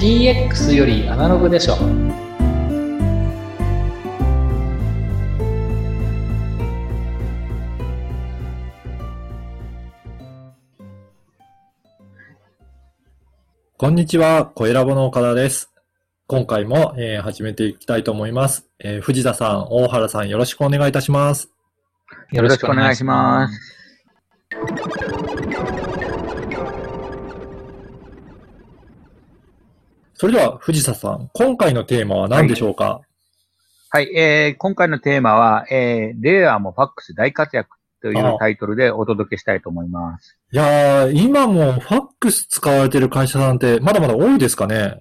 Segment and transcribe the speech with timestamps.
[0.00, 1.76] DX よりアナログでしょ
[13.76, 15.70] こんにちは、小ラボの岡田です。
[16.26, 21.50] 今回も、えー始めていきたいと思います、えー藤田さん、大原さん、よろしくお願いいたします。
[22.32, 24.99] よろしくお願いします。
[30.20, 33.00] それでは、藤田さん、今回のテーマは何でしょうか、
[33.88, 40.36] はい、えー、今回のテーマは、えー、レアもファックス大活躍というタイトルでお届けしたいと思います。
[40.52, 45.00] い、やー、今もファックス使われてる会社さんって、まだまだ多いですかね？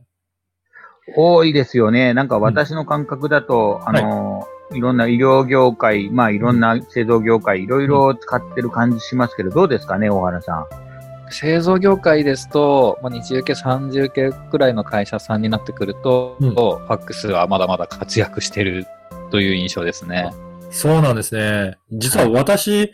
[1.18, 2.14] 多いですよね。
[2.14, 10.89] なんか私の感覚だと、あのーいろんな医療業界、まあいろんな製造業界、いろいろ使ってる感じしますけど、どうですかね、大原さん？
[11.30, 18.86] 製造業界ですと、まあ、20系、30系くらいの会社さんになってくると、うんファックスはまだまだ活躍してる
[19.32, 20.32] という印象ですね。
[20.72, 21.78] そうなんですね。
[21.92, 22.92] 実は私、ファッ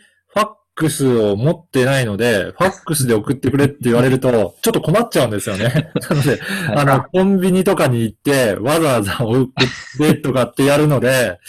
[0.76, 5.90] クスを持ってないので、ファックスで送ってくれって言われると、ちょっと困っちゃうんですよね。
[6.08, 6.40] なので、
[6.74, 9.46] あの、コンビニとかに行って、わざわざ送っ
[9.98, 11.40] てとかってやるので、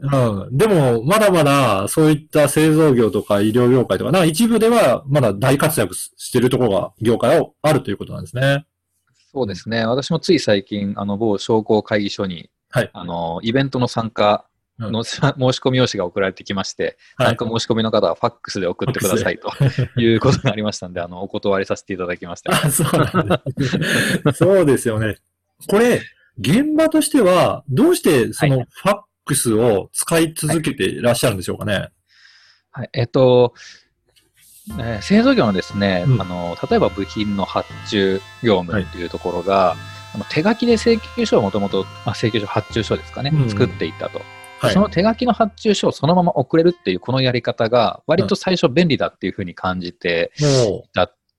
[0.00, 0.56] うん。
[0.56, 8.64] でも、まだまだ、そういった製造業とか医療業界とか、なんか一部では、まだ大活躍してるところが、業界はあるということなんですね。
[9.32, 9.84] そうですね。
[9.86, 14.46] 私もつい最近、あの、某商工会議所に、はいあの、イベントの参加
[14.90, 19.50] の、申し込み用紙が送られてきまして、はい参加申し込みの方はファックスで送ってくださいと
[20.00, 22.52] いうことがありましたんで、あの、お断りさせていただきました。
[22.54, 23.04] あ、そうな
[23.36, 23.86] んですね。
[24.34, 25.16] そうですよね。
[25.68, 26.00] これ、
[26.38, 31.90] 現場としては、どうしてそのファックスを使い続けていらっしゃるんでしょうかね？
[32.70, 33.54] はい、えっと、
[34.78, 39.76] えー製造業のですね、うんあの、例えば部品の発注業務っていうところが、
[40.14, 44.20] あの手書きで請求書をもともと、まあ、請求書、発注書ですかね、うん作っていったと。
[44.62, 44.80] はいそ。
[44.80, 50.84] の手書きの発注書をそのまま送れるっていうこのやり方が、割と最初便利だっていうふうに感じて、も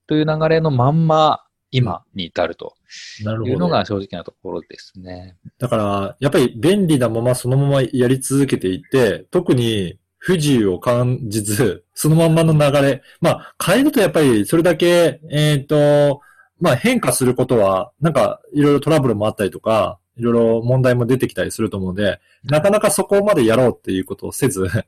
[0.07, 1.39] という流れのまんま、
[1.71, 2.75] 今に至ると
[3.21, 3.57] いう。
[3.57, 5.37] のが正直なところですね。
[5.57, 13.01] だから、やっぱり便利なままそのままやり続けていて、特に不自由を感じず、そのまんまの流れ。
[13.21, 16.21] まあ、変えるとやっぱりそれだけ、えっ、と、
[16.59, 24.79] まあ変化することは、なんかいろいろトラブルもあったりとか、いろいろ問題も出てきたりすると思うので、なかなかそこまでやろうっていうことをせず、は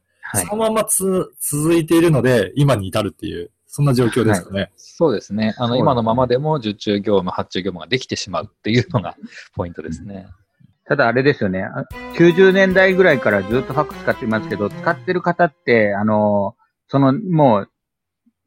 [0.41, 0.63] いその。
[0.65, 4.71] ままつ続いているので、今に至るっていう、そんな状況ですよね。
[4.75, 5.53] そうですね。
[5.57, 9.15] あの、今のままでも受注業務、発注業務ができてしまうっていうのが
[9.55, 10.27] ポイントですね。
[10.87, 11.63] ただあれですよね。
[11.63, 16.55] あ90年代ぐらいからずっとファックス使ってますけど、使ってる方って、あの、
[16.87, 17.69] その、もう、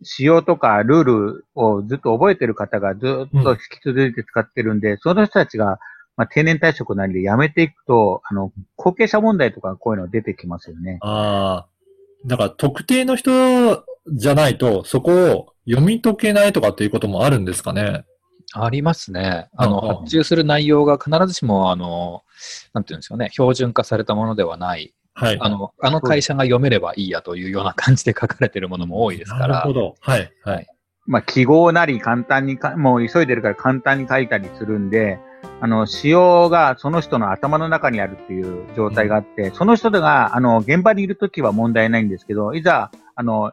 [0.03, 5.81] 仕様とかルールをずっと覚えてる方がずっと引き続いて使ってるんで、その人たちが、
[6.19, 10.99] まあ、定年退職なりで辞めていくと、あの、後継者問題とかこういうの出てきますよね。
[11.01, 12.27] ああ。
[12.27, 18.05] だから特定の人じゃないと、そこを読み解けないとかっていうこともあるんですかね。
[18.53, 19.49] ありますね。
[19.57, 22.25] あの、発注する内容が必ずしも、あの、
[22.73, 24.95] なんていうんですかね、標準化されたものではない。
[25.15, 25.39] はい。
[25.41, 29.73] あの、あの会社が読めればいいやというような感じで書かれているものも多いですからなるほ。
[29.73, 29.95] ど。
[30.01, 30.33] はい。
[30.43, 30.67] ははいい。
[31.07, 35.19] まあ、記号なり簡単にか、もう急いでるから簡単に書いたりするんで、
[35.61, 43.53] あの、仕様がその人の頭の中にあるっていう状態があって、その人が、あの、現場にいるときは問題ないんですけど、いざ、あの、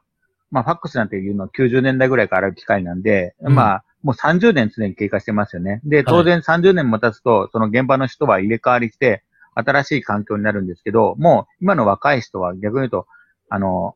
[0.52, 3.56] まあ、ファックスなんていうのは90年代ぐらいからある機械なんで、うん。
[3.56, 5.82] まあ、もう30年すでに経過してますよね。
[5.84, 9.24] で、当然30年も経つと、その現場の人は入れ替わりして、
[9.56, 13.08] 新しい環境になるんですけど、もう今の若い人は逆に言うと、
[13.50, 13.96] あの、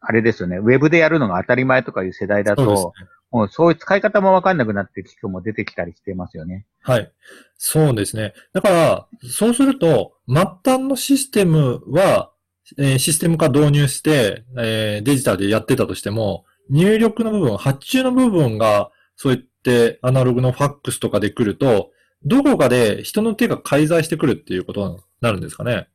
[0.00, 2.94] あれですよね、ウェブでやるのが当たり前とかいう世代だと、
[3.30, 6.66] もうそういう使い方もわかんなくなって機種も出てきたりしてますよね。
[6.82, 7.12] はい。
[7.58, 8.32] そうですね。
[8.52, 12.32] だから、そうすると、末端のシステムは、
[12.78, 21.90] えーシステム化導入して、えーデジタルでやってたとしても、入力の部分、発注の部分が、そう言ってアナログのファックスとかで来ると、
[22.24, 25.88] どこかで人の手が介在してくるっていうことになるんですかね。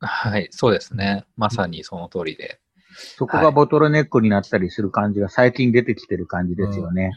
[0.00, 1.24] はい、そうですね。
[1.36, 2.60] まさにその通りで。
[2.96, 7.12] そこがボトルネックになったりする感じが最近出てきてる感じですよね。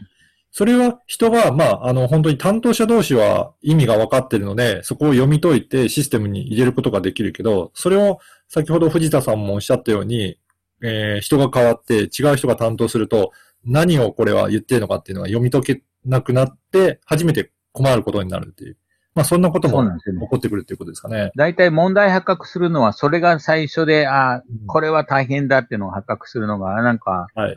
[0.52, 8.18] それは人が、まあ、あの、本当に担当者同士は意味が分かってるので、そこを読み解いてシステムに入れることができるけど、それを
[8.48, 10.38] 先ほど藤田さんもおっしゃったように、
[10.82, 13.32] えー人が変わって違う人が担当すると、
[13.64, 18.76] 何をこれは言ってるのかっていうのが読み解けなくなって、初めて困ることになるっていう。
[19.14, 21.32] まあ、そんなことも起こってくるっていうことですかね。
[21.34, 27.56] 大体問題発覚するのは、それが最初で、ああ、これは大変だっていうのが発覚するのが、なんか、はい。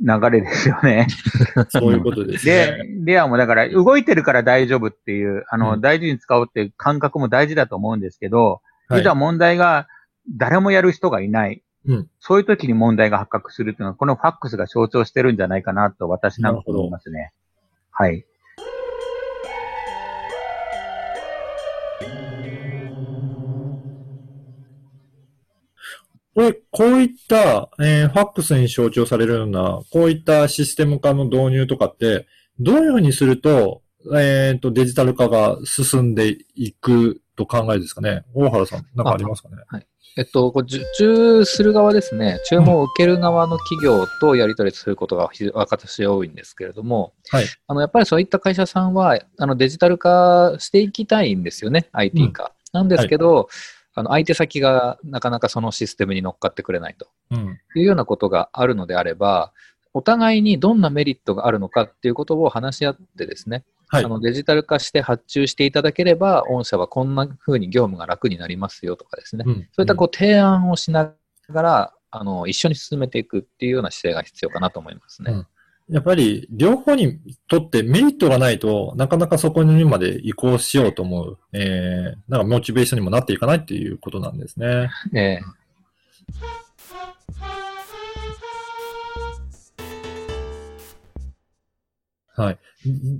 [0.00, 1.08] 流れですよね。
[1.70, 9.86] そういうことですでね。、ではもうだから動いてるから大丈夫っていう、あの、うん大事に使おうっていう感覚も大事だと思うんですけど、はい実は問題が
[10.34, 11.62] 誰もやる人がいない。
[11.86, 17.32] うんそういう時に問題が発覚するっていうのは、このファックスが象徴してるんじゃないかなと私なんか思いますね。
[17.90, 18.24] はい。
[26.38, 32.28] これ、こういった、えーファックスに象徴されるような、こういったシステム化の導入とかって、
[32.60, 33.82] どういうふうにすると、
[34.16, 38.22] えっ、と、デジタル化が進んでいくと考えですかね？
[38.34, 39.56] 大原さん、なんかありますかね？
[40.16, 52.52] えっと、こう受注する側ですね、注文を受ける側の企業とやり取りすることが非私多いんですけれども、はいあのやっぱりそういった会社さんはあのデジタル化していきたいんですよね、IT 化。
[52.72, 53.48] なんですけど、
[53.98, 57.58] あの相手先がなかなかそのシステムに乗っかってくれないとうん。
[57.74, 59.52] いうようなことがあるのであれば、
[59.94, 64.08] お互いにどんなメリットがあるのかっていうことを話し合ってですね、はいあ。
[64.08, 71.12] のデジタル化して発注していただければ、御社はこんな風に業務が楽になりますよとかですね、うんそういったこう提案をしな
[71.50, 75.32] がら、あの一緒に進めていくっていうような姿勢が必要かなと思いますね。
[75.32, 75.46] うん
[75.90, 77.18] やっぱり、両方に
[77.48, 84.90] とってメリットがないとなかなかそこにまで移行しようと思う、えー、なんかモチベーションにもなっていかないっていうことなんですね。
[85.14, 85.40] ええ
[92.38, 92.58] はい。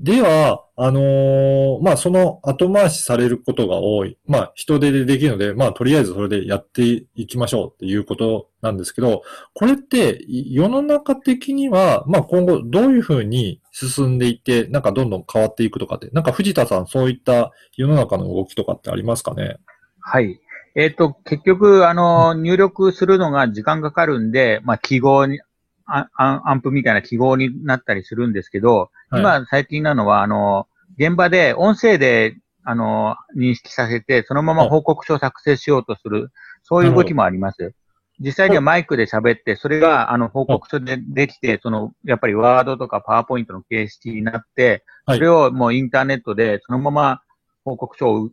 [0.04, 4.16] では、あのーまあ、その後回しされることが多い。
[4.28, 6.84] まあ、人手でできるので、まあ、とりあえずそれでやって
[7.16, 9.22] いきましょうっていうことなんですけど、
[9.54, 19.56] これって世の中的には、まあ、今後どういうふうに進んでいって、なんかどんどん変わっていくとかって、なんか藤田さんそういった世の中の動きとかってありますかね？
[20.00, 20.38] はい。
[20.76, 25.40] えっ、と、結局、あの、入力するのが時間かかるんで、まあ、記号に、
[25.88, 26.08] ア
[26.44, 30.69] アンプみたいな記号になったりするんですけど、はい今最近なのは、あの、
[30.99, 36.31] 現場で音声で、あの、認識させて、そのまま報告書を作成しようとする、
[36.62, 37.73] そういう動きもあります。
[38.20, 47.23] 実際にはマイクで喋って、それが、あの、報告書でできて、その、やっぱりワードとかパワーポイントの形式になって、はいそれをもうインターネットで、そのまま
[47.64, 48.32] 報告書をう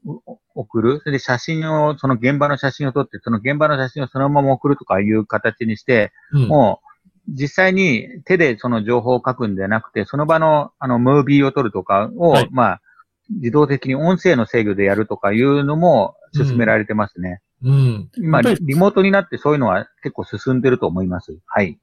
[0.55, 0.99] 送る。
[0.99, 6.47] それで写真を、その現場の写真を撮って、その現場の写真をそのまま送るとかいう形にして、うん。
[6.47, 6.84] もう、
[7.27, 12.81] 実際に手でその情報を書くんじゃなくて、その場の、あの、ムービーを撮るとかを、はいまあ、
[13.29, 17.41] 自動的に音声の制御でやるとかいうのも進められてますね。
[17.63, 18.09] うん。
[18.17, 21.37] 今、やっぱりリモートになってそういうのは結構進んでると思います。
[21.47, 21.79] はい。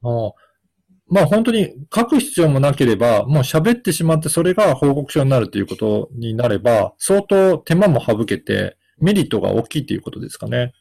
[1.09, 10.73] まあ本当に書く必要もなければ、もう喋ってしまってそれが報告書になるということになれば、相当手間も省けてメリットが大きいということですかね。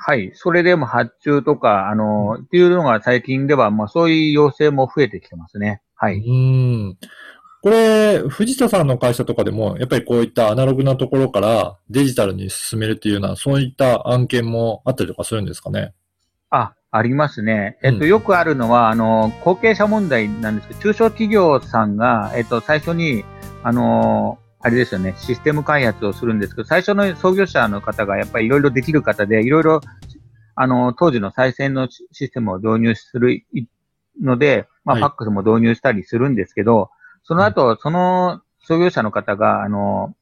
[0.00, 0.30] はい。
[0.34, 5.82] それでも発注とか、あの、っていうのが最近では、まあそういう要請も増えてきてますね。
[5.96, 6.18] はうい。
[6.20, 6.96] ん。
[7.60, 15.92] これ、藤田さんの会社とかでも、やっぱりこういったアナログなところからデジタルに進めるっていうような、そういった案件もあったりとかするんですかね？
[16.50, 17.76] あ、ありますね。
[17.82, 23.24] えっと、うんよくあるのは、あの、後継者問題なんですけど、中小企業さんが、えっと、最初に、
[23.64, 29.80] あの、あれですよね、システム開発をするんですけど、最初の創業者の方がやっぱりいろいろできる方で、いろいろ、
[30.56, 33.44] あの、当時の再生のシシステムを導入する
[34.20, 35.02] ので、まあ、はい。
[35.02, 36.90] ファックスも導入したりするんですけど、
[37.22, 40.14] その後、その創業者の方が、あの、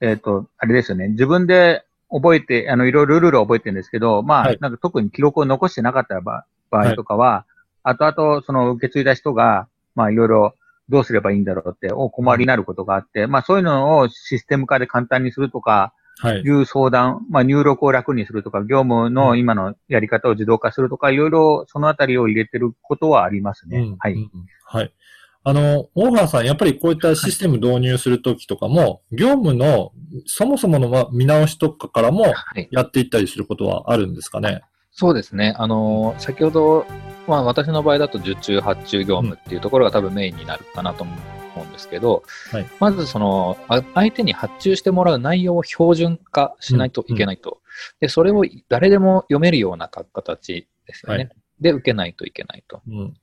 [0.00, 4.58] えっ、と、あれですよね、自分で覚えて、あの、いろいろルールを覚えてるんですけど、まあ、はい。
[4.60, 7.46] なんか特に記録を残してなかった場場合とかは、
[7.82, 10.54] 後々その受け継いだ人が、まあ、いろいろ
[10.90, 16.40] どうすればいいんだろうって、お困りになることがあって、まあ、そういうのをシステム化で簡単にするとか、はい。
[16.40, 23.78] いう相談、まあ、入力を楽にするとか、業務の今のやり方を自動化するとか、いろいろそのあたりを入れてることはありますね。
[23.78, 24.12] うんはい。
[24.12, 24.30] うん
[24.66, 24.92] はい。
[25.42, 29.92] あの、大原さん、やっぱりこういったシステム導入するときとかも、業務の
[30.26, 34.60] そもそものま見直しとかからもはい、やっていったりすることはあるんですかね？
[34.92, 35.54] そうですね。
[35.56, 36.86] あの、先ほど、
[37.26, 41.12] まあ私の場合だと受注発注業務っていうところが多分メインになるかなと思
[41.56, 47.60] うんですけど、はいまずその、あ相手に発注してもらう内容を標準化しないといけないと。
[48.00, 51.24] で、それを誰でも読めるような形ですよね。
[51.24, 52.80] はいで、受けないといけないと。
[52.88, 53.14] うん。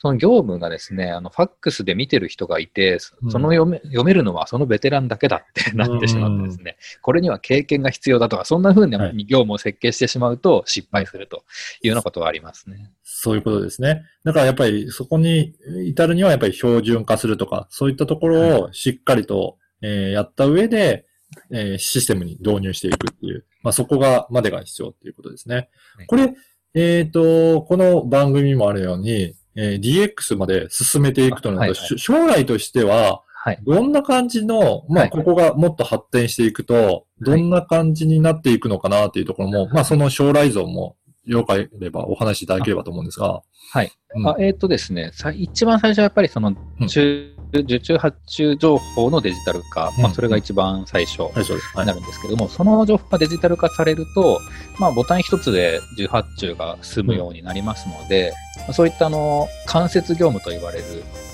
[0.00, 11.44] その業務がですね、あの、ファックスで見てる人がいて、その読め読めるのはそのベテランだけだって なってしまってですね、これには経験が必要だとか、そんな風はに業務を設計してしまうと失敗すると
[11.82, 12.90] いうようなことがありますね。
[13.02, 14.02] そういうことですね。
[14.24, 15.54] だからやっぱりそこに
[15.86, 21.06] 至るにはやっぱり標準化するとか、そういったところをしっかりと、えーやった上で、
[21.50, 26.06] えーシステムに導入していくっていう、まあそこが、までが必要っていうことですねはい。
[26.06, 26.34] これ、
[26.74, 33.58] えっ、と、この番組にもあるように、えー DX まで進めていくとなると、あはいはいし将来としては、はい。
[33.62, 43.42] どんな感じの、まあ、はいここがもっと発展していくと、どんな感じになっていくのかなっていうところも、まあ、その将来像も、よければお話しいただければと思うんですが。
[43.72, 43.92] はい。
[44.16, 50.02] うんあえっ、とですね、さ一番最初はやっぱりそのうん中、受注発注情報のデジタル化、うん。
[50.02, 51.94] まあ、それが一番最初にな。
[51.94, 54.40] るんですけども、その情報がデジタル化されると、
[54.78, 60.84] まあ、ボタン一つで受発注が済むようになりますので、まあそういったあの間接業務と言われる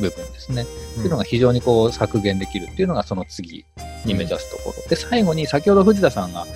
[0.01, 3.65] 部分ですね、っていうのが非常にこう削減できるっていうのがその次
[4.05, 4.89] に目指すところ。
[4.89, 6.47] で、最後に先ほど藤田さんが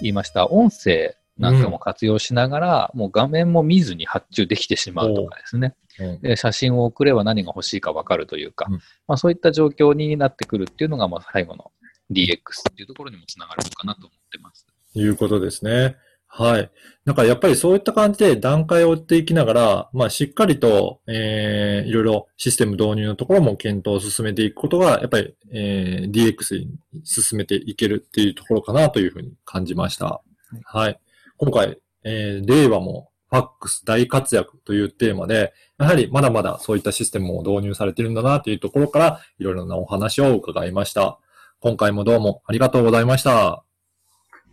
[0.00, 5.74] 言いました音声なんかも活用しながら、もう画面も見ずに発注できてしまうとかですね。
[5.78, 5.86] うん
[6.20, 8.74] で写真を送れば何が欲しいか分かるというか、うん
[9.08, 11.72] まあ、そういった状況になってくるっていうのが、まあ、最後の
[12.12, 12.36] DX
[12.70, 14.66] っていうところにもつながるのかなと思ってます。
[14.94, 15.96] いうことですね。
[16.28, 16.70] はい。
[17.06, 30.20] だからやっぱりそういった感じで段階を追っていきながら、まあしっかりと、えー、いろいろシステム導入のところも検討を進めていくことが、やっぱり、えー、DX に進めていけるっていうところかなというふうに感じました。
[30.64, 31.00] はい。
[31.38, 41.18] 今回、えー、令和もファックス大活躍というテーマで、やはりまだまだそういったシステムも導入されているんだなというところから、いろいろなお話を伺いました。
[41.60, 43.64] 今回もどうもありがとうございました。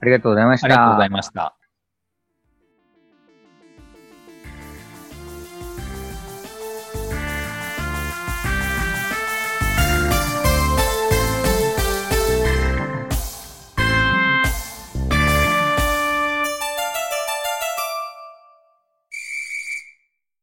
[0.01, 0.65] ありがとうございました。
[0.65, 1.62] ありがとうございました。